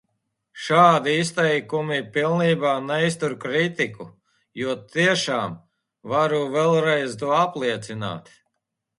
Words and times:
Šādi 0.67 1.11
izteikumi 1.23 1.97
pilnībā 2.15 2.71
neiztur 2.85 3.35
kritiku, 3.43 4.07
jo– 4.61 4.73
tiešām, 4.95 5.53
varu 6.15 6.39
vēlreiz 6.55 7.13
to 7.25 7.29
apliecināt! 7.41 8.33